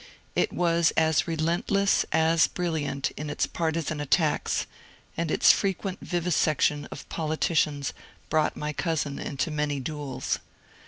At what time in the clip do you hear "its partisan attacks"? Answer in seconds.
3.29-4.65